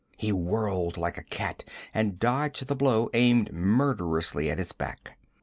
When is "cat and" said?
1.23-2.17